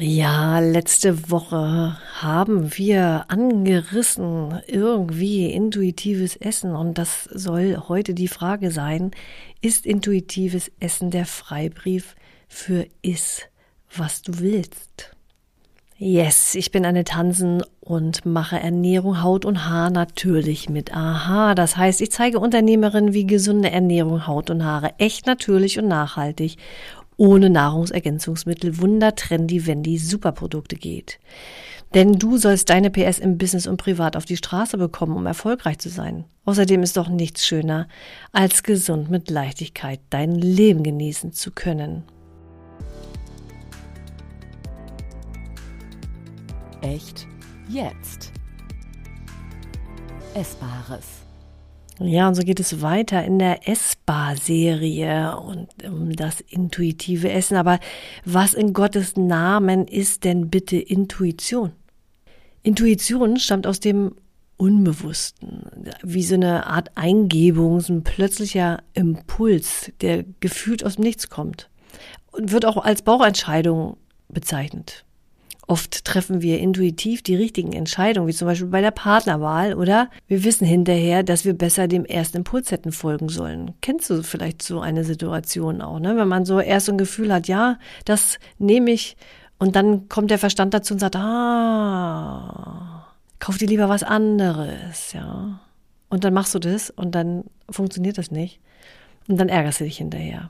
Ja, 0.00 0.60
letzte 0.60 1.28
Woche 1.28 1.98
haben 2.20 2.78
wir 2.78 3.24
angerissen 3.26 4.60
irgendwie 4.68 5.50
intuitives 5.50 6.36
Essen 6.36 6.76
und 6.76 6.98
das 6.98 7.24
soll 7.24 7.76
heute 7.88 8.14
die 8.14 8.28
Frage 8.28 8.70
sein, 8.70 9.10
ist 9.60 9.86
intuitives 9.86 10.70
Essen 10.78 11.10
der 11.10 11.26
Freibrief 11.26 12.14
für 12.46 12.86
Iss, 13.02 13.42
was 13.92 14.22
du 14.22 14.38
willst? 14.38 15.16
Yes, 16.00 16.54
ich 16.54 16.70
bin 16.70 16.86
Anne 16.86 17.02
Tansen 17.02 17.64
und 17.80 18.24
mache 18.24 18.60
Ernährung, 18.60 19.20
Haut 19.20 19.44
und 19.44 19.68
Haar 19.68 19.90
natürlich 19.90 20.68
mit 20.68 20.94
Aha. 20.94 21.56
Das 21.56 21.76
heißt, 21.76 22.00
ich 22.02 22.12
zeige 22.12 22.38
Unternehmerinnen, 22.38 23.14
wie 23.14 23.26
gesunde 23.26 23.72
Ernährung, 23.72 24.28
Haut 24.28 24.48
und 24.48 24.64
Haare 24.64 24.92
echt 24.98 25.26
natürlich 25.26 25.76
und 25.76 25.88
nachhaltig 25.88 26.56
ohne 27.18 27.50
Nahrungsergänzungsmittel 27.50 28.78
Wunder, 28.78 29.14
Trendy, 29.14 29.66
Wendy, 29.66 29.98
Superprodukte 29.98 30.76
geht. 30.76 31.18
Denn 31.94 32.14
du 32.14 32.38
sollst 32.38 32.70
deine 32.70 32.90
PS 32.90 33.18
im 33.18 33.38
Business 33.38 33.66
und 33.66 33.76
privat 33.76 34.16
auf 34.16 34.24
die 34.24 34.36
Straße 34.36 34.78
bekommen, 34.78 35.16
um 35.16 35.26
erfolgreich 35.26 35.78
zu 35.78 35.88
sein. 35.88 36.24
Außerdem 36.44 36.82
ist 36.82 36.96
doch 36.96 37.08
nichts 37.08 37.46
schöner, 37.46 37.88
als 38.32 38.62
gesund 38.62 39.10
mit 39.10 39.30
Leichtigkeit 39.30 40.00
dein 40.10 40.34
Leben 40.34 40.82
genießen 40.82 41.32
zu 41.32 41.50
können. 41.50 42.04
Echt 46.82 47.26
jetzt. 47.68 48.32
Essbares. 50.34 51.27
Ja, 52.00 52.28
und 52.28 52.34
so 52.34 52.42
geht 52.42 52.60
es 52.60 52.80
weiter 52.80 53.24
in 53.24 53.38
der 53.38 53.68
Essbar-Serie 53.68 55.36
und 55.36 55.68
um 55.84 56.12
das 56.12 56.40
intuitive 56.40 57.30
Essen. 57.30 57.56
Aber 57.56 57.80
was 58.24 58.54
in 58.54 58.72
Gottes 58.72 59.16
Namen 59.16 59.86
ist 59.88 60.24
denn 60.24 60.48
bitte 60.48 60.76
Intuition? 60.76 61.72
Intuition 62.62 63.38
stammt 63.38 63.66
aus 63.66 63.80
dem 63.80 64.14
Unbewussten, 64.56 65.90
wie 66.02 66.22
so 66.22 66.34
eine 66.34 66.66
Art 66.66 66.90
Eingebung, 66.96 67.80
so 67.80 67.92
ein 67.92 68.02
plötzlicher 68.02 68.82
Impuls, 68.94 69.92
der 70.00 70.24
gefühlt 70.40 70.84
aus 70.84 70.96
dem 70.96 71.04
Nichts 71.04 71.30
kommt 71.30 71.70
und 72.32 72.52
wird 72.52 72.64
auch 72.64 72.76
als 72.76 73.02
Bauchentscheidung 73.02 73.96
bezeichnet. 74.28 75.04
Oft 75.68 76.06
treffen 76.06 76.40
wir 76.40 76.60
intuitiv 76.60 77.22
die 77.22 77.36
richtigen 77.36 77.74
Entscheidungen, 77.74 78.26
wie 78.26 78.32
zum 78.32 78.48
Beispiel 78.48 78.68
bei 78.68 78.80
der 78.80 78.90
Partnerwahl, 78.90 79.74
oder 79.74 80.08
wir 80.26 80.42
wissen 80.42 80.66
hinterher, 80.66 81.22
dass 81.22 81.44
wir 81.44 81.52
besser 81.52 81.86
dem 81.88 82.06
ersten 82.06 82.38
Impuls 82.38 82.72
hätten 82.72 82.90
folgen 82.90 83.28
sollen. 83.28 83.74
Kennst 83.82 84.08
du 84.08 84.22
vielleicht 84.22 84.62
so 84.62 84.80
eine 84.80 85.04
Situation 85.04 85.82
auch, 85.82 86.00
ne? 86.00 86.16
Wenn 86.16 86.26
man 86.26 86.46
so 86.46 86.58
erst 86.58 86.86
so 86.86 86.92
ein 86.92 86.98
Gefühl 86.98 87.30
hat, 87.32 87.48
ja, 87.48 87.78
das 88.06 88.38
nehme 88.58 88.90
ich, 88.92 89.18
und 89.58 89.76
dann 89.76 90.08
kommt 90.08 90.30
der 90.30 90.38
Verstand 90.38 90.72
dazu 90.72 90.94
und 90.94 91.00
sagt, 91.00 91.16
ah, 91.16 93.06
kauf 93.38 93.58
dir 93.58 93.68
lieber 93.68 93.90
was 93.90 94.02
anderes, 94.02 95.12
ja. 95.12 95.60
Und 96.08 96.24
dann 96.24 96.32
machst 96.32 96.54
du 96.54 96.60
das 96.60 96.88
und 96.88 97.14
dann 97.14 97.44
funktioniert 97.68 98.16
das 98.16 98.30
nicht. 98.30 98.58
Und 99.28 99.38
dann 99.38 99.50
ärgerst 99.50 99.80
du 99.80 99.84
dich 99.84 99.98
hinterher. 99.98 100.48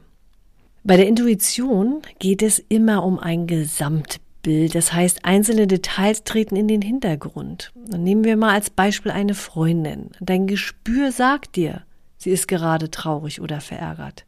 Bei 0.85 0.97
der 0.97 1.09
Intuition 1.09 2.03
geht 2.21 2.43
es 2.43 2.61
immer 2.61 3.03
um 3.03 3.19
ein 3.19 3.49
Gesamtbild. 3.49 4.28
Bild. 4.49 4.75
Das 4.75 4.95
heißt, 4.95 5.27
einzelne 5.27 5.67
Details 5.67 6.25
treten 6.25 6.57
in 6.57 6.69
den 6.69 6.81
Hintergrund. 6.81 7.71
Dann 7.75 8.03
nehmen 8.03 8.25
wir 8.25 8.39
mal 8.39 8.55
als 8.55 8.71
Beispiel 8.71 9.13
eine 9.13 9.35
Freundin. 9.35 10.09
Dein 10.21 10.47
Gespür 10.47 11.13
sagt 11.13 11.55
dir, 11.55 11.83
sie 12.17 12.31
ist 12.31 12.49
gerade 12.49 12.91
traurig 12.91 13.43
oder 13.43 13.61
verärgert. 13.61 14.25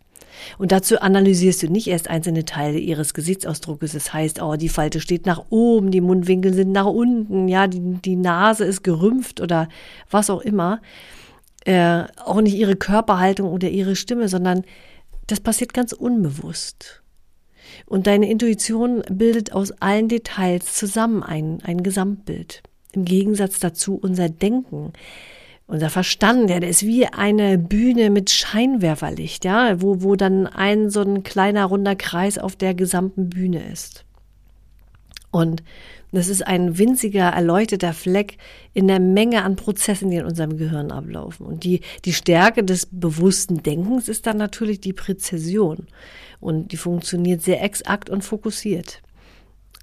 Und 0.59 0.73
dazu 0.73 1.01
analysierst 1.01 1.63
du 1.63 1.69
nicht 1.69 1.87
erst 1.87 2.11
einzelne 2.11 2.45
Teile 2.45 2.79
ihres 2.79 3.15
Gesichtsausdruckes. 3.15 3.93
Das 3.93 4.13
heißt, 4.13 4.43
oh, 4.43 4.57
die 4.57 4.69
Falte 4.69 5.01
steht 5.01 5.25
nach 5.25 5.47
oben, 5.49 5.91
die 5.91 6.03
Mundwinkel 6.03 6.53
sind 6.53 6.73
nach 6.73 6.85
unten, 6.85 7.49
ja, 7.49 7.67
die, 7.67 7.81
die 7.81 8.17
Nase 8.17 8.67
ist 8.67 8.85
gerümpft 8.85 9.41
oder 9.41 9.71
was 10.11 10.29
auch 10.29 10.43
immer. 10.43 10.83
Äh, 11.65 12.05
auch 12.23 12.43
nicht 12.43 12.57
ihre 12.57 12.77
Körperhaltung 12.77 13.49
oder 13.49 13.71
ihre 13.71 13.97
Stimme, 13.97 14.29
sondern 14.29 14.65
das 15.29 15.41
passiert 15.41 15.73
ganz 15.73 15.95
unbewusst. 15.95 17.00
Und 17.87 18.07
deine 18.07 18.31
Intuition 18.31 19.03
bildet 19.11 19.53
aus 19.53 19.73
allen 19.81 20.09
Details 20.09 20.75
zusammen 20.75 21.23
ein, 21.23 21.59
ein 21.65 21.83
Gesamtbild. 21.83 22.63
Im 22.93 23.05
Gegensatz 23.05 23.61
dazu 23.61 23.99
unser 24.01 24.29
Denken. 24.29 24.93
Unser 25.67 25.91
Verstand, 25.91 26.51
ja, 26.51 26.59
der 26.59 26.69
ist 26.69 26.85
wie 26.85 27.07
eine 27.07 27.57
Bühne 27.57 28.11
mit 28.11 28.31
Scheinwerferlicht, 28.31 29.45
ja, 29.45 29.81
wo, 29.81 30.03
wo 30.03 30.17
dann 30.17 30.49
ein 30.49 30.91
so 30.91 31.01
ein 31.01 31.23
kleiner 31.23 31.67
runder 31.67 31.95
Kreis 31.95 32.39
auf 32.39 32.57
der 32.57 32.75
gesamten 32.75 33.31
Bühne 33.31 33.63
ist. 33.71 34.05
Und 35.31 35.63
das 36.13 36.29
ist 36.29 36.47
ein 36.47 36.77
winziger, 36.79 37.29
erleuchteter 37.29 37.93
Fleck 37.93 38.37
in 38.75 38.89
der 38.89 39.01
Menge 39.01 39.45
an 39.45 39.57
Prozessen, 39.57 40.11
die 40.11 40.17
in 40.17 40.25
unserem 40.25 40.57
Gehirn 40.57 40.91
ablaufen. 40.91 41.47
Und 41.47 41.65
die, 41.65 41.81
die 42.05 42.13
Stärke 42.13 42.65
des 42.65 42.87
bewussten 42.87 43.63
Denkens 43.63 44.09
ist 44.09 44.27
dann 44.27 44.37
natürlich 44.37 44.81
die 44.81 44.93
Präzision. 44.93 45.87
Und 46.41 46.73
die 46.73 46.77
funktioniert 46.77 47.43
sehr 47.43 47.63
exakt 47.63 48.11
und 48.11 48.23
fokussiert. 48.25 49.03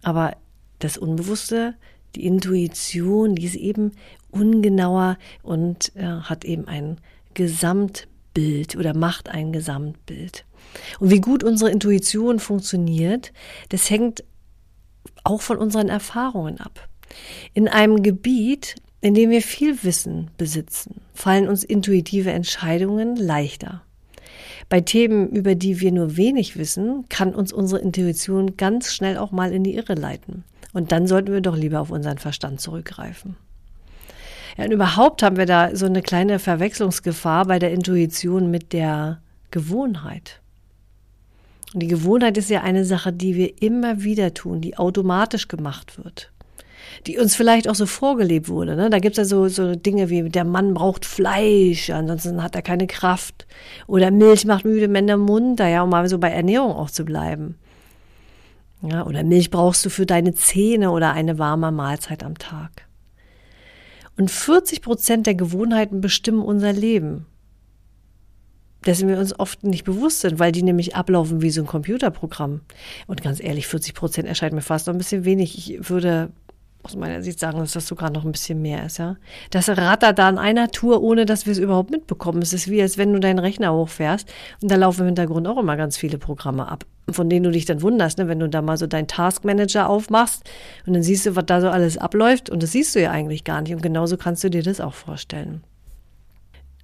Aber 0.03 0.35
das 0.79 0.97
Unbewusste, 0.97 1.75
die 2.15 2.25
Intuition, 2.25 3.35
die 3.35 3.45
ist 3.45 3.55
eben 3.55 3.91
ungenauer 4.31 5.17
und 5.43 5.95
äh, 5.95 6.03
hat 6.03 6.45
eben 6.45 6.67
ein 6.67 6.97
Gesamtbild 7.33 8.75
oder 8.75 8.95
macht 8.95 9.29
ein 9.29 9.51
Gesamtbild. 9.51 10.45
Und 10.99 11.11
wie 11.11 11.21
gut 11.21 11.43
unsere 11.43 11.71
Intuition 11.71 12.39
funktioniert, 12.39 13.31
das 13.69 13.89
hängt 13.89 14.23
auch 15.27 15.41
von 15.41 15.57
unseren 15.57 15.89
Erfahrungen 15.89 16.59
ab. 16.59 16.87
In 17.53 17.67
einem 17.67 18.03
Gebiet, 18.03 18.75
in 19.01 19.13
dem 19.13 19.29
wir 19.29 19.41
viel 19.41 19.83
Wissen 19.83 20.31
besitzen, 20.37 21.01
fallen 21.13 21.47
uns 21.47 21.63
intuitive 21.63 22.31
Entscheidungen 22.31 23.15
leichter. 23.15 23.81
Bei 24.69 24.81
Themen, 24.81 25.29
über 25.29 25.55
die 25.55 25.79
wir 25.79 25.91
nur 25.91 26.17
wenig 26.17 26.57
wissen, 26.57 27.05
kann 27.09 27.33
uns 27.33 27.53
unsere 27.53 27.81
Intuition 27.81 28.57
ganz 28.57 28.93
schnell 28.93 29.17
auch 29.17 29.31
mal 29.31 29.53
in 29.53 29.63
die 29.63 29.75
Irre 29.75 29.93
leiten. 29.93 30.43
Und 30.73 30.91
dann 30.91 31.07
sollten 31.07 31.31
wir 31.31 31.41
doch 31.41 31.55
lieber 31.55 31.79
auf 31.79 31.91
unseren 31.91 32.17
Verstand 32.17 32.59
zurückgreifen. 32.59 33.37
Ja, 34.57 34.65
und 34.65 34.71
überhaupt 34.71 35.23
haben 35.23 35.37
wir 35.37 35.45
da 35.45 35.75
so 35.75 35.85
eine 35.85 36.01
kleine 36.01 36.39
Verwechslungsgefahr 36.39 37.45
bei 37.45 37.59
der 37.59 37.71
Intuition 37.71 38.51
mit 38.51 38.73
der 38.73 39.21
Gewohnheit. 39.51 40.41
Und 41.73 41.81
die 41.81 41.87
Gewohnheit 41.87 42.37
ist 42.37 42.49
ja 42.49 42.61
eine 42.61 42.85
Sache, 42.85 43.11
die 43.11 43.35
wir 43.35 43.61
immer 43.61 44.03
wieder 44.03 44.33
tun, 44.33 44.61
die 44.61 44.77
automatisch 44.77 45.47
gemacht 45.47 46.03
wird. 46.03 46.31
Die 47.05 47.17
uns 47.17 47.35
vielleicht 47.35 47.67
auch 47.67 47.75
so 47.75 47.85
vorgelebt 47.85 48.47
wurde. 48.47 48.75
Ne? 48.75 48.89
Da 48.89 48.99
gibt's 48.99 49.17
ja 49.17 49.25
so, 49.25 49.47
so 49.49 49.75
Dinge 49.75 50.09
wie, 50.09 50.29
der 50.29 50.45
Mann 50.45 50.73
braucht 50.73 51.05
Fleisch, 51.05 51.89
ansonsten 51.89 52.41
hat 52.41 52.55
er 52.55 52.61
keine 52.61 52.87
Kraft. 52.87 53.45
Oder 53.85 54.11
Milch 54.11 54.45
macht 54.45 54.65
müde 54.65 54.87
Männer 54.87 55.17
munter, 55.17 55.67
ja, 55.67 55.83
um 55.83 55.89
mal 55.89 56.07
so 56.07 56.17
bei 56.17 56.29
Ernährung 56.29 56.71
auch 56.71 56.89
zu 56.89 57.03
bleiben. 57.03 57.55
Ja, 58.81 59.05
oder 59.05 59.23
Milch 59.23 59.49
brauchst 59.49 59.85
du 59.85 59.89
für 59.89 60.05
deine 60.05 60.33
Zähne 60.33 60.91
oder 60.91 61.11
eine 61.11 61.37
warme 61.37 61.71
Mahlzeit 61.71 62.23
am 62.23 62.37
Tag. 62.37 62.87
Und 64.15 64.31
40 64.31 64.81
Prozent 64.81 65.27
der 65.27 65.35
Gewohnheiten 65.35 65.99
bestimmen 65.99 66.41
unser 66.41 66.73
Leben 66.73 67.25
dessen 68.85 69.07
wir 69.07 69.17
uns 69.17 69.37
oft 69.37 69.63
nicht 69.63 69.83
bewusst 69.83 70.21
sind, 70.21 70.39
weil 70.39 70.51
die 70.51 70.63
nämlich 70.63 70.95
ablaufen 70.95 71.41
wie 71.41 71.49
so 71.49 71.61
ein 71.61 71.67
Computerprogramm. 71.67 72.61
Und 73.07 73.23
ganz 73.23 73.41
ehrlich, 73.41 73.67
40 73.67 73.93
Prozent 73.93 74.27
erscheint 74.27 74.53
mir 74.53 74.61
fast 74.61 74.87
noch 74.87 74.93
ein 74.93 74.99
bisschen 74.99 75.25
wenig. 75.25 75.57
Ich 75.57 75.89
würde 75.89 76.29
aus 76.87 76.95
meiner 76.95 77.21
Sicht 77.21 77.39
sagen, 77.39 77.59
dass 77.59 77.73
das 77.73 77.87
sogar 77.87 78.09
noch 78.11 78.23
ein 78.23 78.31
bisschen 78.31 78.61
mehr 78.61 78.85
ist, 78.85 78.97
ja. 78.97 79.17
Das 79.49 79.67
rattert 79.67 80.19
da 80.19 80.27
an 80.29 80.37
einer 80.37 80.69
Tour, 80.69 81.01
ohne 81.01 81.25
dass 81.25 81.45
wir 81.45 81.51
es 81.51 81.57
überhaupt 81.57 81.91
mitbekommen. 81.91 82.41
Es 82.41 82.53
ist 82.53 82.69
wie, 82.69 82.81
als 82.81 82.97
wenn 82.97 83.11
du 83.11 83.19
deinen 83.19 83.39
Rechner 83.39 83.73
hochfährst 83.73 84.31
und 84.61 84.71
da 84.71 84.75
laufen 84.75 85.01
im 85.01 85.07
Hintergrund 85.07 85.47
auch 85.47 85.57
immer 85.57 85.75
ganz 85.75 85.97
viele 85.97 86.17
Programme 86.17 86.69
ab, 86.69 86.85
von 87.09 87.29
denen 87.29 87.43
du 87.43 87.51
dich 87.51 87.65
dann 87.65 87.81
wunderst, 87.81 88.17
ne? 88.19 88.29
wenn 88.29 88.39
du 88.39 88.47
da 88.47 88.61
mal 88.61 88.77
so 88.77 88.87
deinen 88.87 89.07
Taskmanager 89.07 89.89
aufmachst 89.89 90.49
und 90.85 90.93
dann 90.93 91.03
siehst 91.03 91.25
du, 91.25 91.35
was 91.35 91.45
da 91.45 91.59
so 91.59 91.69
alles 91.69 91.97
abläuft 91.97 92.49
und 92.49 92.63
das 92.63 92.71
siehst 92.71 92.95
du 92.95 93.01
ja 93.01 93.11
eigentlich 93.11 93.43
gar 93.43 93.61
nicht 93.61 93.73
und 93.73 93.81
genauso 93.81 94.15
kannst 94.15 94.43
du 94.45 94.49
dir 94.49 94.63
das 94.63 94.79
auch 94.79 94.93
vorstellen. 94.93 95.63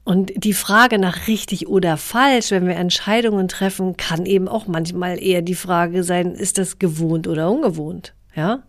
Und 0.04 0.34
die 0.36 0.54
Frage 0.54 1.00
nach 1.00 1.28
richtig 1.28 1.68
oder 1.68 1.96
falsch, 1.96 2.52
wenn 2.52 2.68
wir 2.68 2.76
Entscheidungen 2.76 3.48
treffen, 3.48 3.96
kann 3.96 4.26
eben 4.26 4.50
auch 4.50 4.68
manchmal 4.68 5.22
eher 5.22 5.42
die 5.42 5.56
Frage 5.56 6.04
sein, 6.04 6.34
ist 6.34 6.58
das 6.58 6.78
gewohnt 6.78 7.28
oder 7.28 7.50
ungewohnt? 7.50 8.14
Ja? 8.36 8.64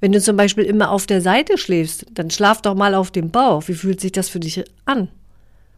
Wenn 0.00 0.12
du 0.12 0.20
zum 0.20 0.36
Beispiel 0.36 0.64
immer 0.64 0.90
auf 0.90 1.06
der 1.06 1.20
Seite 1.20 1.58
schläfst, 1.58 2.06
dann 2.12 2.30
schlaf 2.30 2.60
doch 2.62 2.74
mal 2.74 2.94
auf 2.94 3.10
dem 3.10 3.30
Bauch. 3.30 3.68
Wie 3.68 3.74
fühlt 3.74 4.00
sich 4.00 4.12
das 4.12 4.28
für 4.28 4.40
dich 4.40 4.64
an? 4.84 5.08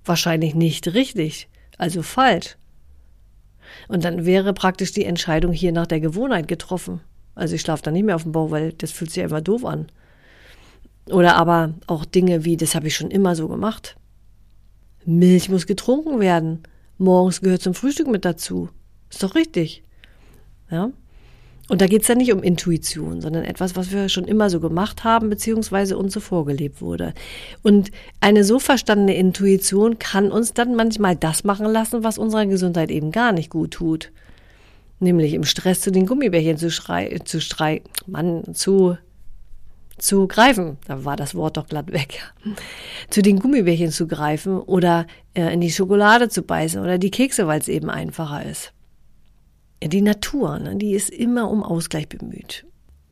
Wahrscheinlich 0.04 0.54
nicht 0.54 0.94
richtig, 0.94 1.48
also 1.76 2.02
falsch. 2.02 2.56
Und 3.88 4.04
dann 4.04 4.24
wäre 4.24 4.54
praktisch 4.54 4.92
die 4.92 5.04
Entscheidung 5.04 5.52
hier 5.52 5.72
nach 5.72 5.86
der 5.86 6.00
Gewohnheit 6.00 6.48
getroffen. 6.48 7.00
Also 7.34 7.54
ich 7.54 7.60
schlafe 7.60 7.82
dann 7.82 7.94
nicht 7.94 8.04
mehr 8.04 8.16
auf 8.16 8.24
dem 8.24 8.32
Bauch, 8.32 8.50
weil 8.50 8.72
das 8.72 8.92
fühlt 8.92 9.10
sich 9.10 9.22
einfach 9.22 9.40
doof 9.40 9.64
an. 9.64 9.86
Oder 11.06 11.36
aber 11.36 11.74
auch 11.86 12.04
Dinge 12.04 12.44
wie, 12.44 12.56
das 12.56 12.74
habe 12.74 12.88
ich 12.88 12.96
schon 12.96 13.10
immer 13.10 13.34
so 13.36 13.48
gemacht. 13.48 13.96
Milch 15.04 15.48
muss 15.48 15.66
getrunken 15.66 16.20
werden. 16.20 16.62
Morgens 16.98 17.40
gehört 17.40 17.62
zum 17.62 17.74
Frühstück 17.74 18.08
mit 18.08 18.24
dazu. 18.24 18.68
Ist 19.10 19.22
doch 19.22 19.34
richtig. 19.34 19.82
Ja? 20.70 20.90
Und 21.70 21.80
da 21.80 21.86
geht 21.86 22.02
es 22.02 22.08
ja 22.08 22.16
nicht 22.16 22.32
um 22.32 22.42
Intuition, 22.42 23.20
sondern 23.20 23.44
etwas, 23.44 23.76
was 23.76 23.92
wir 23.92 24.08
schon 24.08 24.24
immer 24.24 24.50
so 24.50 24.58
gemacht 24.58 25.04
haben, 25.04 25.30
beziehungsweise 25.30 25.96
uns 25.96 26.12
so 26.12 26.18
vorgelebt 26.18 26.82
wurde. 26.82 27.14
Und 27.62 27.92
eine 28.20 28.42
so 28.42 28.58
verstandene 28.58 29.14
Intuition 29.14 30.00
kann 30.00 30.32
uns 30.32 30.52
dann 30.52 30.74
manchmal 30.74 31.14
das 31.14 31.44
machen 31.44 31.66
lassen, 31.66 32.02
was 32.02 32.18
unserer 32.18 32.46
Gesundheit 32.46 32.90
eben 32.90 33.12
gar 33.12 33.30
nicht 33.30 33.50
gut 33.50 33.70
tut. 33.70 34.10
Nämlich 34.98 35.32
im 35.32 35.44
Stress 35.44 35.80
zu 35.80 35.92
den 35.92 36.06
Gummibärchen 36.06 36.58
zu 36.58 36.72
schrei, 36.72 37.16
zu 37.24 37.40
strei, 37.40 37.82
Mann, 38.08 38.52
zu, 38.52 38.98
zu 40.00 40.26
greifen. 40.26 40.78
Da 40.86 41.04
war 41.04 41.16
das 41.16 41.34
Wort 41.34 41.56
doch 41.56 41.66
glatt 41.66 41.92
weg. 41.92 42.32
Zu 43.10 43.22
den 43.22 43.38
Gummibärchen 43.38 43.90
zu 43.90 44.06
greifen 44.06 44.58
oder 44.58 45.06
äh, 45.34 45.52
in 45.52 45.60
die 45.60 45.70
Schokolade 45.70 46.28
zu 46.28 46.42
beißen 46.42 46.80
oder 46.80 46.98
die 46.98 47.10
Kekse, 47.10 47.46
weil 47.46 47.60
es 47.60 47.68
eben 47.68 47.90
einfacher 47.90 48.44
ist 48.44 48.72
die 49.88 50.02
Natur, 50.02 50.58
ne, 50.58 50.76
die 50.76 50.92
ist 50.92 51.10
immer 51.10 51.50
um 51.50 51.62
Ausgleich 51.62 52.08
bemüht. 52.08 52.66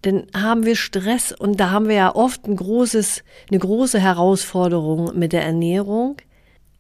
Denn 0.05 0.26
haben 0.35 0.64
wir 0.64 0.76
Stress 0.76 1.32
und 1.32 1.58
da 1.58 1.70
haben 1.70 1.88
wir 1.88 1.96
ja 1.96 2.14
oft 2.14 2.46
ein 2.46 2.56
großes, 2.56 3.25
eine 3.50 3.58
große 3.58 3.99
Herausforderung 3.99 5.19
mit 5.19 5.32
der 5.32 5.44
Ernährung. 5.44 6.17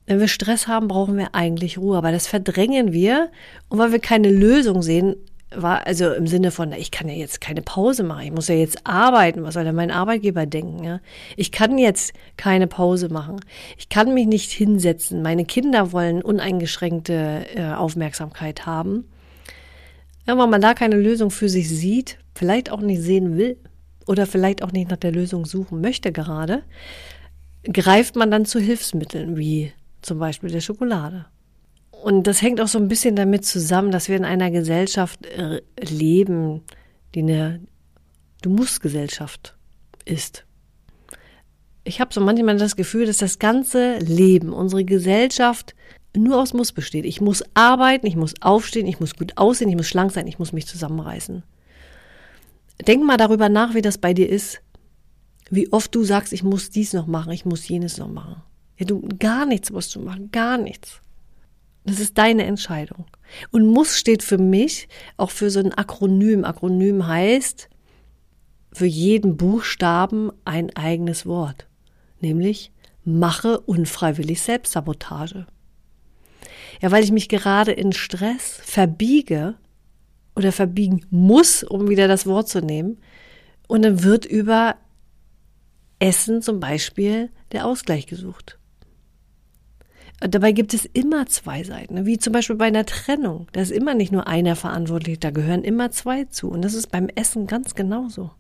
Wenn 0.06 0.20
wir 0.20 0.28
Stress 0.28 0.68
haben, 0.68 0.88
brauchen 0.88 1.16
wir 1.16 1.34
eigentlich 1.34 1.78
Ruhe, 1.78 1.98
aber 1.98 2.12
das 2.12 2.26
verdrängen 2.26 2.92
wir 2.92 3.30
und 3.68 3.78
weil 3.78 3.92
wir 3.92 3.98
keine 3.98 4.30
Lösung 4.30 4.82
sehen, 4.82 5.16
war 5.54 5.86
also 5.86 6.12
im 6.12 6.26
Sinne 6.26 6.50
von, 6.50 6.72
ich 6.72 6.90
kann 6.90 7.08
ja 7.08 7.14
jetzt 7.14 7.40
keine 7.40 7.62
Pause 7.62 8.02
machen, 8.02 8.26
ich 8.26 8.32
muss 8.32 8.48
ja 8.48 8.54
jetzt 8.54 8.86
arbeiten, 8.86 9.42
was 9.42 9.54
soll 9.54 9.64
denn 9.64 9.74
mein 9.74 9.90
Arbeitgeber 9.90 10.46
denken? 10.46 10.84
Ja? 10.84 11.00
Ich 11.36 11.52
kann 11.52 11.78
jetzt 11.78 12.12
keine 12.36 12.66
Pause 12.66 13.08
machen, 13.08 13.40
ich 13.78 13.88
kann 13.88 14.12
mich 14.14 14.26
nicht 14.26 14.50
hinsetzen, 14.50 15.22
meine 15.22 15.44
Kinder 15.44 15.92
wollen 15.92 16.22
uneingeschränkte 16.22 17.46
äh, 17.54 17.72
Aufmerksamkeit 17.72 18.66
haben. 18.66 19.04
Ja, 20.26 20.38
wenn 20.38 20.50
man 20.50 20.60
da 20.60 20.74
keine 20.74 20.96
Lösung 20.96 21.30
für 21.30 21.48
sich 21.48 21.68
sieht, 21.70 22.18
vielleicht 22.34 22.70
auch 22.70 22.80
nicht 22.80 23.00
sehen 23.00 23.38
will 23.38 23.56
oder 24.06 24.26
vielleicht 24.26 24.62
auch 24.62 24.72
nicht 24.72 24.90
nach 24.90 24.98
der 24.98 25.12
Lösung 25.12 25.46
suchen 25.46 25.80
möchte 25.80 26.12
gerade, 26.12 26.62
greift 27.64 28.16
man 28.16 28.30
dann 28.30 28.44
zu 28.44 28.60
Hilfsmitteln 28.60 29.38
wie 29.38 29.72
zum 30.02 30.18
Beispiel 30.18 30.50
der 30.50 30.60
Schokolade. 30.60 31.26
Und 32.02 32.26
das 32.26 32.42
hängt 32.42 32.60
auch 32.60 32.68
so 32.68 32.78
ein 32.78 32.88
bisschen 32.88 33.16
damit 33.16 33.44
zusammen, 33.44 33.90
dass 33.90 34.08
wir 34.08 34.16
in 34.16 34.24
einer 34.24 34.50
Gesellschaft 34.50 35.26
äh, 35.26 35.60
leben, 35.80 36.62
die 37.14 37.20
eine 37.20 37.60
Du 38.40 38.50
musst 38.50 38.80
Gesellschaft 38.80 39.56
ist. 40.04 40.44
Ich 41.84 42.00
habe 42.00 42.14
so 42.14 42.20
manchmal 42.20 42.56
das 42.56 42.76
Gefühl, 42.76 43.06
dass 43.06 43.18
das 43.18 43.38
ganze 43.38 43.98
Leben, 43.98 44.52
unsere 44.52 44.84
Gesellschaft 44.84 45.74
nur 46.16 46.40
aus 46.40 46.54
Muss 46.54 46.72
besteht. 46.72 47.04
Ich 47.04 47.20
muss 47.20 47.42
arbeiten, 47.54 48.06
ich 48.06 48.16
muss 48.16 48.34
aufstehen, 48.40 48.86
ich 48.86 49.00
muss 49.00 49.14
gut 49.14 49.36
aussehen, 49.36 49.68
ich 49.68 49.76
muss 49.76 49.88
schlank 49.88 50.12
sein, 50.12 50.26
ich 50.26 50.38
muss 50.38 50.52
mich 50.52 50.66
zusammenreißen. 50.66 51.42
Denk 52.86 53.04
mal 53.04 53.16
darüber 53.16 53.48
nach, 53.48 53.74
wie 53.74 53.82
das 53.82 53.98
bei 53.98 54.14
dir 54.14 54.28
ist. 54.28 54.60
Wie 55.50 55.72
oft 55.72 55.94
du 55.94 56.04
sagst, 56.04 56.32
ich 56.32 56.42
muss 56.42 56.70
dies 56.70 56.92
noch 56.92 57.06
machen, 57.06 57.32
ich 57.32 57.44
muss 57.44 57.66
jenes 57.66 57.98
noch 57.98 58.08
machen. 58.08 58.42
Ja, 58.76 58.86
du, 58.86 59.08
gar 59.18 59.46
nichts 59.46 59.70
musst 59.70 59.94
du 59.94 60.00
machen, 60.00 60.30
gar 60.30 60.58
nichts. 60.58 61.00
Das 61.88 62.00
ist 62.00 62.18
deine 62.18 62.44
Entscheidung. 62.44 63.06
Und 63.50 63.66
muss 63.66 63.98
steht 63.98 64.22
für 64.22 64.36
mich 64.36 64.88
auch 65.16 65.30
für 65.30 65.50
so 65.50 65.60
ein 65.60 65.72
Akronym. 65.72 66.44
Akronym 66.44 67.06
heißt 67.06 67.70
für 68.72 68.86
jeden 68.86 69.38
Buchstaben 69.38 70.30
ein 70.44 70.74
eigenes 70.76 71.24
Wort. 71.24 71.66
Nämlich 72.20 72.72
mache 73.04 73.58
unfreiwillig 73.60 74.42
Selbstsabotage. 74.42 75.46
Ja, 76.82 76.90
weil 76.90 77.02
ich 77.02 77.10
mich 77.10 77.30
gerade 77.30 77.72
in 77.72 77.92
Stress 77.92 78.60
verbiege 78.62 79.54
oder 80.36 80.52
verbiegen 80.52 81.06
muss, 81.10 81.62
um 81.62 81.88
wieder 81.88 82.06
das 82.06 82.26
Wort 82.26 82.50
zu 82.50 82.60
nehmen. 82.60 82.98
Und 83.66 83.82
dann 83.82 84.02
wird 84.02 84.26
über 84.26 84.76
Essen 86.00 86.42
zum 86.42 86.60
Beispiel 86.60 87.30
der 87.52 87.66
Ausgleich 87.66 88.06
gesucht. 88.06 88.57
Dabei 90.20 90.50
gibt 90.50 90.74
es 90.74 90.84
immer 90.84 91.26
zwei 91.26 91.62
Seiten, 91.62 92.04
wie 92.04 92.18
zum 92.18 92.32
Beispiel 92.32 92.56
bei 92.56 92.66
einer 92.66 92.84
Trennung. 92.84 93.46
Da 93.52 93.60
ist 93.60 93.70
immer 93.70 93.94
nicht 93.94 94.10
nur 94.10 94.26
einer 94.26 94.56
verantwortlich, 94.56 95.20
da 95.20 95.30
gehören 95.30 95.62
immer 95.62 95.92
zwei 95.92 96.24
zu. 96.24 96.48
Und 96.48 96.62
das 96.62 96.74
ist 96.74 96.90
beim 96.90 97.08
Essen 97.14 97.46
ganz 97.46 97.76
genauso. 97.76 98.32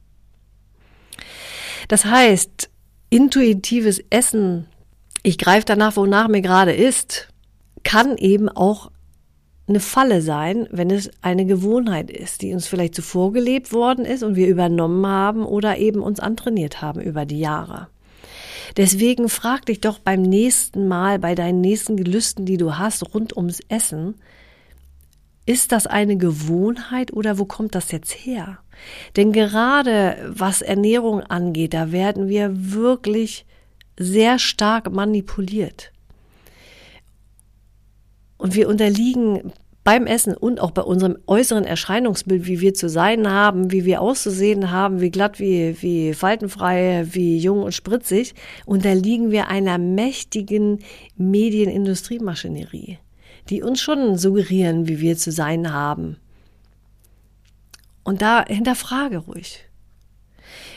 Das 1.86 2.04
heißt, 2.04 2.68
intuitives 3.10 4.02
Essen, 4.10 4.66
ich 5.22 5.38
greife 5.38 5.66
danach, 5.66 5.96
wonach 5.96 6.28
mir 6.28 6.42
gerade 6.42 6.72
ist, 6.72 7.28
kann 7.84 8.16
eben 8.18 8.48
auch 8.48 8.90
eine 9.68 9.80
Falle 9.80 10.22
sein, 10.22 10.66
wenn 10.70 10.90
es 10.90 11.10
eine 11.22 11.46
Gewohnheit 11.46 12.10
ist, 12.10 12.42
die 12.42 12.54
uns 12.54 12.66
vielleicht 12.66 12.94
zuvor 12.94 13.32
gelebt 13.32 13.72
worden 13.72 14.04
ist 14.04 14.22
und 14.22 14.34
wir 14.34 14.48
übernommen 14.48 15.06
haben 15.06 15.44
oder 15.44 15.78
eben 15.78 16.00
uns 16.00 16.20
antrainiert 16.20 16.82
haben 16.82 17.00
über 17.00 17.24
die 17.24 17.38
Jahre. 17.38 17.88
Deswegen 18.76 19.28
frag 19.28 19.66
dich 19.66 19.80
doch 19.80 19.98
beim 19.98 20.22
nächsten 20.22 20.88
Mal, 20.88 21.18
bei 21.18 21.34
deinen 21.34 21.60
nächsten 21.60 21.96
Gelüsten, 21.96 22.46
die 22.46 22.56
du 22.56 22.76
hast 22.78 23.14
rund 23.14 23.36
ums 23.36 23.60
Essen, 23.68 24.14
ist 25.46 25.72
das 25.72 25.86
eine 25.86 26.18
Gewohnheit 26.18 27.12
oder 27.12 27.38
wo 27.38 27.46
kommt 27.46 27.74
das 27.74 27.90
jetzt 27.90 28.12
her? 28.12 28.58
Denn 29.16 29.32
gerade 29.32 30.16
was 30.28 30.60
Ernährung 30.60 31.22
angeht, 31.22 31.72
da 31.72 31.90
werden 31.90 32.28
wir 32.28 32.50
wirklich 32.52 33.46
sehr 33.98 34.38
stark 34.38 34.92
manipuliert. 34.92 35.90
Und 38.36 38.54
wir 38.54 38.68
unterliegen 38.68 39.52
beim 39.84 40.06
Essen 40.06 40.36
und 40.36 40.60
auch 40.60 40.72
bei 40.72 40.82
unserem 40.82 41.16
äußeren 41.26 41.64
Erscheinungsbild, 41.64 42.46
wie 42.46 42.60
wir 42.60 42.74
zu 42.74 42.88
sein 42.88 43.30
haben, 43.30 43.72
wie 43.72 43.84
wir 43.84 44.02
auszusehen 44.02 44.70
haben, 44.70 45.00
wie 45.00 45.10
glatt, 45.10 45.40
wie, 45.40 45.80
wie 45.80 46.12
faltenfrei, 46.12 47.06
wie 47.10 47.38
jung 47.38 47.62
und 47.62 47.72
spritzig, 47.72 48.34
unterliegen 48.66 49.30
wir 49.30 49.48
einer 49.48 49.78
mächtigen 49.78 50.80
Medienindustriemaschinerie, 51.16 52.98
die 53.48 53.62
uns 53.62 53.80
schon 53.80 54.18
suggerieren, 54.18 54.88
wie 54.88 55.00
wir 55.00 55.16
zu 55.16 55.32
sein 55.32 55.72
haben. 55.72 56.18
Und 58.04 58.20
da 58.20 58.44
hinterfrage 58.46 59.18
ruhig. 59.18 59.64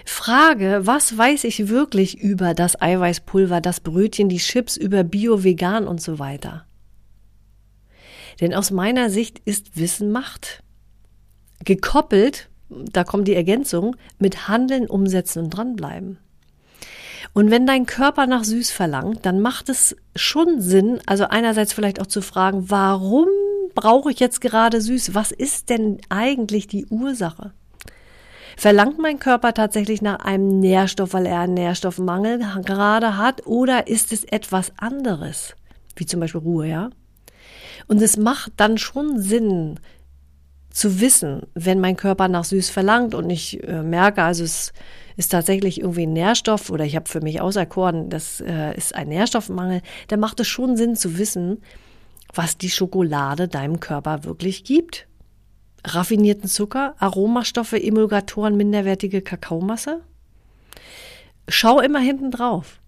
Frage, 0.05 0.81
was 0.83 1.17
weiß 1.17 1.43
ich 1.43 1.67
wirklich 1.67 2.17
über 2.19 2.53
das 2.53 2.81
Eiweißpulver, 2.81 3.61
das 3.61 3.79
Brötchen, 3.79 4.29
die 4.29 4.37
Chips, 4.37 4.77
über 4.77 5.03
Bio, 5.03 5.43
Vegan 5.43 5.87
und 5.87 6.01
so 6.01 6.19
weiter? 6.19 6.65
Denn 8.41 8.53
aus 8.53 8.71
meiner 8.71 9.10
Sicht 9.10 9.39
ist 9.45 9.77
Wissen 9.77 10.12
Macht. 10.12 10.63
Gekoppelt, 11.63 12.50
da 12.69 13.03
kommt 13.03 13.27
die 13.27 13.36
Ergänzung, 13.36 13.95
mit 14.17 14.48
Handeln, 14.48 14.88
Umsetzen 14.88 15.43
und 15.43 15.50
dranbleiben. 15.51 16.17
Und 17.33 17.51
wenn 17.51 17.67
dein 17.67 17.86
Körper 17.86 18.25
nach 18.25 18.43
süß 18.43 18.71
verlangt, 18.71 19.25
dann 19.25 19.39
macht 19.39 19.69
es 19.69 19.95
schon 20.15 20.60
Sinn, 20.60 21.00
also 21.05 21.25
einerseits 21.25 21.71
vielleicht 21.71 22.01
auch 22.01 22.07
zu 22.07 22.21
fragen, 22.21 22.69
warum 22.69 23.27
brauche 23.75 24.12
ich 24.12 24.19
jetzt 24.19 24.41
gerade 24.41 24.81
süß? 24.81 25.13
Was 25.13 25.31
ist 25.31 25.69
denn 25.69 26.00
eigentlich 26.10 26.67
die 26.67 26.88
Ursache? 26.88 27.53
Verlangt 28.57 29.00
mein 29.00 29.19
Körper 29.19 29.53
tatsächlich 29.53 30.01
nach 30.01 30.19
einem 30.19 30.60
Nährstoff, 30.60 31.13
weil 31.13 31.25
er 31.25 31.41
einen 31.41 31.53
Nährstoffmangel 31.53 32.39
gerade 32.65 33.17
hat, 33.17 33.45
oder 33.45 33.88
ist 33.88 34.12
es 34.12 34.24
etwas 34.25 34.74
anderes? 34.77 35.55
Wie 35.95 36.05
zum 36.05 36.19
Beispiel 36.19 36.41
Ruhe, 36.41 36.67
ja? 36.67 36.89
Und 37.88 38.01
es 38.01 38.17
macht 38.17 38.53
dann 38.57 38.77
schon 38.77 39.19
Sinn 39.19 39.79
zu 40.69 41.01
wissen, 41.01 41.43
wenn 41.53 41.79
mein 41.79 41.98
Körper 41.98 42.27
nach 42.27 42.45
süß 42.45 42.69
verlangt 42.69 43.13
und 43.13 43.29
ich 43.29 43.62
äh, 43.63 43.83
merke, 43.83 44.24
also 44.24 44.43
es 44.43 44.71
ist 45.17 45.31
tatsächlich 45.31 45.81
irgendwie 45.81 46.07
ein 46.07 46.13
Nährstoff 46.13 46.69
oder 46.69 46.86
ich 46.86 46.95
habe 46.95 47.10
für 47.10 47.21
mich 47.21 47.41
auserkoren, 47.41 48.10
das 48.10 48.41
äh, 48.41 48.75
ist 48.75 48.95
ein 48.95 49.10
Nährstoffmangel, 49.10 49.81
dann 50.07 50.19
macht 50.19 50.39
es 50.39 50.48
schon 50.48 50.77
Sinn 50.77 50.95
zu 50.95 51.17
wissen, 51.17 51.62
was 52.33 52.57
die 52.57 52.69
Schokolade 52.69 53.48
deinem 53.48 53.79
Körper 53.79 54.24
wirklich 54.24 54.63
gibt. 54.63 55.07
Raffinierten 55.86 56.48
Zucker, 56.48 56.95
Aromastoffe, 57.00 57.81
Emulgatoren, 57.81 58.55
minderwertige 58.55 59.21
Kakaomasse? 59.21 60.01
Schau 61.50 61.81
immer 61.81 62.00
hinten 62.00 62.31
drauf. 62.31 62.80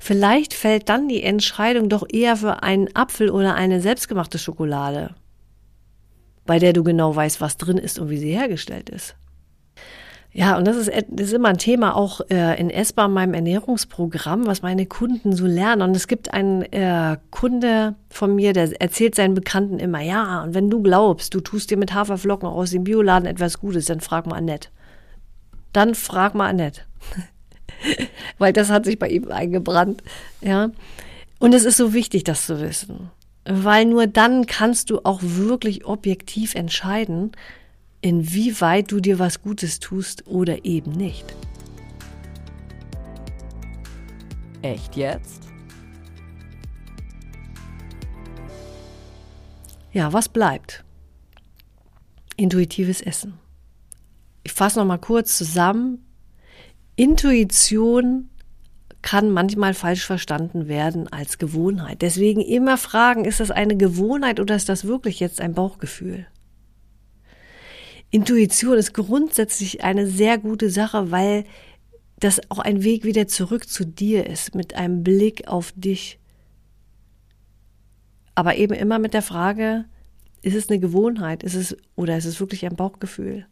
Vielleicht 0.00 0.54
fällt 0.54 0.88
dann 0.88 1.08
die 1.08 1.22
Entscheidung 1.22 1.88
doch 1.88 2.04
eher 2.08 2.36
für 2.36 2.62
einen 2.62 2.94
Apfel 2.94 3.30
oder 3.30 3.54
eine 3.54 3.80
selbstgemachte 3.80 4.38
Schokolade, 4.38 5.14
bei 6.44 6.58
der 6.58 6.72
du 6.72 6.82
genau 6.82 7.14
weißt, 7.14 7.40
was 7.40 7.56
drin 7.56 7.78
ist 7.78 7.98
und 7.98 8.10
wie 8.10 8.18
sie 8.18 8.32
hergestellt 8.32 8.90
ist. 8.90 9.16
Ja, 10.36 10.58
und 10.58 10.66
das 10.66 10.76
ist, 10.76 10.88
ist 10.88 11.32
immer 11.32 11.48
ein 11.48 11.56
Thema 11.56 11.96
auch 11.96 12.20
äh, 12.28 12.60
in 12.60 12.68
ESPA, 12.68 13.08
meinem 13.08 13.32
Ernährungsprogramm, 13.32 14.46
was 14.46 14.60
meine 14.60 14.84
Kunden 14.84 15.32
so 15.32 15.46
lernen. 15.46 15.80
Und 15.80 15.96
es 15.96 16.08
gibt 16.08 16.34
einen 16.34 16.60
äh, 16.72 17.16
Kunde 17.30 17.94
von 18.10 18.34
mir, 18.34 18.52
der 18.52 18.78
erzählt 18.78 19.14
seinen 19.14 19.32
Bekannten 19.32 19.78
immer, 19.78 20.02
ja, 20.02 20.42
und 20.42 20.52
wenn 20.52 20.68
du 20.68 20.82
glaubst, 20.82 21.32
du 21.32 21.40
tust 21.40 21.70
dir 21.70 21.78
mit 21.78 21.94
Haferflocken 21.94 22.46
aus 22.46 22.72
dem 22.72 22.84
Bioladen 22.84 23.26
etwas 23.26 23.58
Gutes, 23.60 23.86
dann 23.86 24.00
frag 24.00 24.26
mal 24.26 24.36
Annette. 24.36 24.68
Dann 25.72 25.94
frag 25.94 26.34
mal 26.34 26.48
Annette. 26.50 26.82
Weil 28.38 28.52
das 28.52 28.70
hat 28.70 28.84
sich 28.84 28.98
bei 28.98 29.08
ihm 29.08 29.30
eingebrannt. 29.30 30.02
Ja. 30.40 30.70
Und 31.38 31.54
es 31.54 31.64
ist 31.64 31.76
so 31.76 31.92
wichtig, 31.92 32.24
das 32.24 32.46
zu 32.46 32.60
wissen. 32.60 33.10
Weil 33.44 33.84
nur 33.84 34.06
dann 34.06 34.46
kannst 34.46 34.90
du 34.90 35.00
auch 35.04 35.20
wirklich 35.22 35.84
objektiv 35.84 36.54
entscheiden, 36.54 37.32
inwieweit 38.00 38.90
du 38.90 39.00
dir 39.00 39.18
was 39.18 39.42
Gutes 39.42 39.78
tust 39.78 40.26
oder 40.26 40.64
eben 40.64 40.92
nicht. 40.92 41.34
Echt 44.62 44.96
jetzt? 44.96 45.42
Ja, 49.92 50.12
was 50.12 50.28
bleibt? 50.28 50.84
Intuitives 52.36 53.00
Essen. 53.00 53.38
Ich 54.42 54.52
fasse 54.52 54.78
noch 54.78 54.86
mal 54.86 54.98
kurz 54.98 55.38
zusammen. 55.38 56.05
Intuition 56.96 58.30
kann 59.02 59.30
manchmal 59.30 59.74
falsch 59.74 60.04
verstanden 60.04 60.66
werden 60.66 61.06
als 61.12 61.38
Gewohnheit. 61.38 62.02
Deswegen 62.02 62.40
immer 62.40 62.76
fragen, 62.78 63.24
ist 63.24 63.38
das 63.38 63.50
eine 63.50 63.76
Gewohnheit 63.76 64.40
oder 64.40 64.56
ist 64.56 64.68
das 64.68 64.86
wirklich 64.86 65.20
jetzt 65.20 65.40
ein 65.40 65.54
Bauchgefühl? 65.54 66.26
Intuition 68.10 68.78
ist 68.78 68.94
grundsätzlich 68.94 69.84
eine 69.84 70.06
sehr 70.06 70.38
gute 70.38 70.70
Sache, 70.70 71.10
weil 71.10 71.44
das 72.18 72.40
auch 72.50 72.58
ein 72.58 72.82
Weg 72.82 73.04
wieder 73.04 73.28
zurück 73.28 73.68
zu 73.68 73.84
dir 73.84 74.26
ist, 74.26 74.54
mit 74.54 74.74
einem 74.74 75.04
Blick 75.04 75.48
auf 75.48 75.72
dich. 75.76 76.18
Aber 78.34 78.56
eben 78.56 78.72
immer 78.72 78.98
mit 78.98 79.12
der 79.12 79.22
Frage, 79.22 79.84
ist 80.40 80.54
es 80.54 80.70
eine 80.70 80.78
Gewohnheit, 80.78 81.42
ist 81.42 81.54
es, 81.54 81.76
oder 81.94 82.16
ist 82.16 82.24
es 82.24 82.40
wirklich 82.40 82.64
ein 82.64 82.76
Bauchgefühl? 82.76 83.46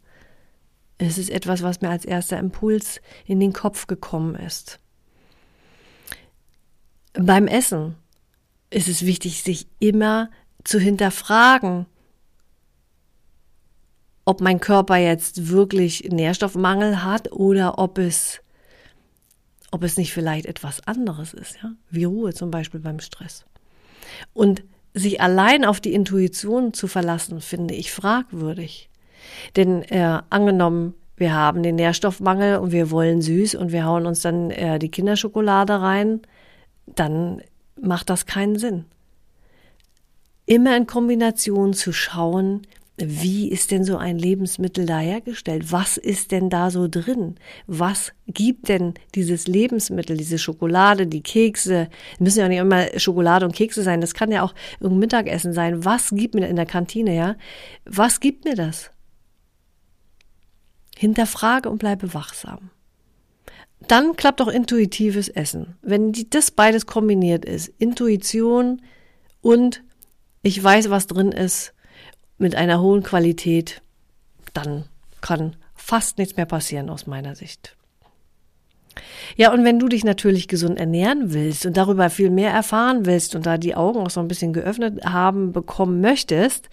Ist 0.97 1.17
es 1.17 1.29
etwas, 1.29 1.61
was 1.61 1.81
mir 1.81 1.89
als 1.89 2.05
erster 2.05 2.39
Impuls 2.39 3.01
in 3.25 3.39
den 3.39 3.53
Kopf 3.53 3.87
gekommen 3.87 4.35
ist? 4.35 4.79
Beim 7.13 7.47
Essen 7.47 7.95
ist 8.69 8.87
es 8.87 9.05
wichtig, 9.05 9.43
sich 9.43 9.67
immer 9.79 10.29
zu 10.63 10.79
hinterfragen, 10.79 11.85
ob 14.25 14.41
mein 14.41 14.59
Körper 14.59 14.97
jetzt 14.97 15.49
wirklich 15.49 16.09
Nährstoffmangel 16.11 17.03
hat 17.03 17.31
oder 17.31 17.77
ob 17.77 17.99
es, 17.99 18.41
ob 19.71 19.83
es 19.83 19.97
nicht 19.97 20.13
vielleicht 20.13 20.47
etwas 20.47 20.85
anderes 20.87 21.33
ist, 21.33 21.57
ja, 21.61 21.73
wie 21.89 22.05
Ruhe 22.05 22.33
zum 22.33 22.51
Beispiel 22.51 22.79
beim 22.79 22.99
Stress. 22.99 23.45
Und 24.33 24.63
sich 24.93 25.21
allein 25.21 25.65
auf 25.65 25.79
die 25.79 25.93
Intuition 25.93 26.73
zu 26.73 26.87
verlassen, 26.87 27.41
finde 27.41 27.75
ich 27.75 27.91
fragwürdig. 27.91 28.89
Denn 29.55 29.83
äh, 29.83 30.19
angenommen, 30.29 30.93
wir 31.17 31.33
haben 31.33 31.63
den 31.63 31.75
Nährstoffmangel 31.75 32.57
und 32.57 32.71
wir 32.71 32.91
wollen 32.91 33.21
süß 33.21 33.55
und 33.55 33.71
wir 33.71 33.85
hauen 33.85 34.05
uns 34.05 34.21
dann 34.21 34.51
äh, 34.51 34.79
die 34.79 34.91
Kinderschokolade 34.91 35.81
rein, 35.81 36.21
dann 36.87 37.41
macht 37.81 38.09
das 38.09 38.25
keinen 38.25 38.57
Sinn. 38.57 38.85
Immer 40.45 40.77
in 40.77 40.85
Kombination 40.85 41.73
zu 41.73 41.91
schauen, 41.91 42.61
wie 42.97 43.49
ist 43.49 43.71
denn 43.71 43.83
so 43.83 43.97
ein 43.97 44.17
Lebensmittel 44.17 44.85
da 44.85 44.99
hergestellt? 44.99 45.71
Was 45.73 45.97
ist 45.97 46.31
denn 46.31 46.49
da 46.49 46.71
so 46.71 46.87
drin? 46.87 47.35
Was 47.67 48.13
gibt 48.27 48.69
denn 48.69 48.93
dieses 49.15 49.47
Lebensmittel, 49.47 50.15
diese 50.15 50.37
Schokolade, 50.37 51.05
die 51.05 51.21
Kekse? 51.21 51.89
Müssen 52.19 52.39
ja 52.39 52.47
nicht 52.47 52.59
immer 52.59 52.87
Schokolade 52.97 53.45
und 53.45 53.53
Kekse 53.53 53.83
sein. 53.83 53.99
Das 53.99 54.13
kann 54.13 54.31
ja 54.31 54.43
auch 54.43 54.53
irgendein 54.79 54.99
Mittagessen 54.99 55.51
sein. 55.51 55.83
Was 55.83 56.11
gibt 56.11 56.35
mir 56.35 56.47
in 56.47 56.55
der 56.55 56.65
Kantine, 56.65 57.13
ja? 57.13 57.35
Was 57.83 58.21
gibt 58.21 58.45
mir 58.45 58.55
das? 58.55 58.91
Hinterfrage 60.97 61.69
und 61.69 61.77
bleibe 61.77 62.13
wachsam. 62.13 62.69
Dann 63.87 64.15
klappt 64.15 64.41
auch 64.41 64.47
intuitives 64.47 65.29
Essen. 65.29 65.75
Wenn 65.81 66.11
die, 66.11 66.29
das 66.29 66.51
beides 66.51 66.85
kombiniert 66.85 67.45
ist, 67.45 67.67
Intuition 67.77 68.81
und 69.41 69.83
ich 70.41 70.63
weiß, 70.63 70.89
was 70.89 71.07
drin 71.07 71.31
ist, 71.31 71.73
mit 72.37 72.55
einer 72.55 72.81
hohen 72.81 73.03
Qualität, 73.03 73.81
dann 74.53 74.85
kann 75.21 75.55
fast 75.75 76.17
nichts 76.17 76.35
mehr 76.37 76.45
passieren 76.45 76.89
aus 76.89 77.07
meiner 77.07 77.35
Sicht. 77.35 77.75
Ja, 79.35 79.51
und 79.53 79.65
wenn 79.65 79.79
du 79.79 79.87
dich 79.87 80.03
natürlich 80.03 80.47
gesund 80.47 80.79
ernähren 80.79 81.33
willst 81.33 81.65
und 81.65 81.75
darüber 81.77 82.09
viel 82.09 82.29
mehr 82.29 82.51
erfahren 82.51 83.05
willst 83.05 83.35
und 83.35 83.45
da 83.45 83.57
die 83.57 83.75
Augen 83.75 83.99
auch 83.99 84.09
so 84.09 84.19
ein 84.19 84.27
bisschen 84.27 84.53
geöffnet 84.53 85.03
haben, 85.05 85.51
bekommen 85.51 85.99
möchtest, 85.99 86.69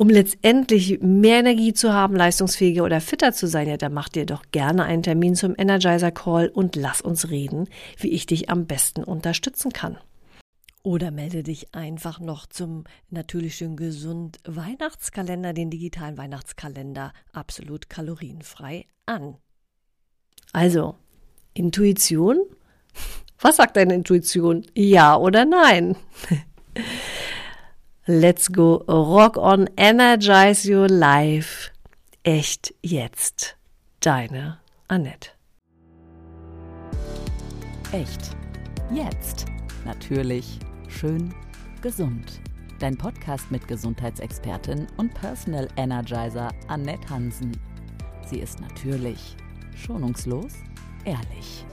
um 0.00 0.08
letztendlich 0.08 0.98
mehr 1.02 1.40
Energie 1.40 1.74
zu 1.74 1.92
haben, 1.92 2.16
leistungsfähiger 2.16 2.84
oder 2.84 3.02
fitter 3.02 3.34
zu 3.34 3.46
sein, 3.46 3.68
ja, 3.68 3.76
dann 3.76 3.92
mach 3.92 4.08
dir 4.08 4.24
doch 4.24 4.44
gerne 4.50 4.84
einen 4.84 5.02
Termin 5.02 5.34
zum 5.34 5.54
Energizer 5.58 6.10
Call 6.10 6.48
und 6.48 6.74
lass 6.74 7.02
uns 7.02 7.28
reden, 7.28 7.68
wie 7.98 8.08
ich 8.08 8.24
dich 8.24 8.48
am 8.48 8.64
besten 8.64 9.04
unterstützen 9.04 9.74
kann. 9.74 9.98
Oder 10.82 11.10
melde 11.10 11.42
dich 11.42 11.74
einfach 11.74 12.18
noch 12.18 12.46
zum 12.46 12.84
natürlich 13.10 13.56
schön 13.56 13.76
gesund 13.76 14.38
Weihnachtskalender, 14.44 15.52
den 15.52 15.68
digitalen 15.68 16.16
Weihnachtskalender, 16.16 17.12
absolut 17.34 17.90
kalorienfrei 17.90 18.86
an. 19.04 19.36
Also, 20.54 20.94
Intuition? 21.52 22.38
Was 23.38 23.56
sagt 23.56 23.76
deine 23.76 23.96
Intuition? 23.96 24.64
Ja 24.74 25.18
oder 25.18 25.44
nein? 25.44 25.94
Let's 28.12 28.48
go 28.48 28.82
rock 28.88 29.36
on, 29.36 29.68
energize 29.78 30.68
your 30.68 30.88
life. 30.88 31.70
Echt 32.24 32.74
jetzt. 32.82 33.56
Deine 34.00 34.58
Annette. 34.88 35.30
Echt 37.92 38.36
jetzt. 38.92 39.44
Natürlich 39.84 40.58
schön 40.88 41.32
gesund. 41.82 42.40
Dein 42.80 42.98
Podcast 42.98 43.48
mit 43.52 43.68
Gesundheitsexpertin 43.68 44.88
und 44.96 45.14
Personal 45.14 45.68
Energizer 45.76 46.50
Annette 46.66 47.08
Hansen. 47.08 47.52
Sie 48.26 48.40
ist 48.40 48.58
natürlich, 48.58 49.36
schonungslos, 49.76 50.54
ehrlich. 51.04 51.64